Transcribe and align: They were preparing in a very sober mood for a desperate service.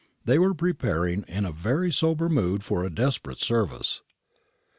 They 0.25 0.39
were 0.39 0.55
preparing 0.55 1.21
in 1.27 1.45
a 1.45 1.51
very 1.51 1.91
sober 1.91 2.27
mood 2.27 2.63
for 2.63 2.83
a 2.83 2.89
desperate 2.89 3.37
service. 3.39 4.01